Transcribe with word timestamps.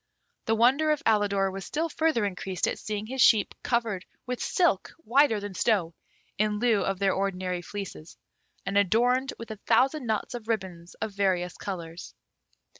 The 0.45 0.55
wonder 0.55 0.89
of 0.89 1.03
Alidor 1.05 1.51
was 1.51 1.63
still 1.63 1.87
further 1.87 2.25
increased 2.25 2.67
at 2.67 2.79
seeing 2.79 3.05
his 3.05 3.21
sheep 3.21 3.53
covered 3.61 4.03
with 4.25 4.41
silk 4.41 4.91
whiter 5.05 5.39
than 5.39 5.53
snow, 5.53 5.93
in 6.39 6.57
lieu 6.57 6.81
of 6.81 6.97
their 6.97 7.13
ordinary 7.13 7.61
fleeces, 7.61 8.17
and 8.65 8.79
adorned 8.79 9.31
with 9.37 9.51
a 9.51 9.57
thousand 9.67 10.07
knots 10.07 10.33
of 10.33 10.47
ribbons 10.47 10.95
of 10.95 11.11
various 11.11 11.55
colours. 11.55 12.15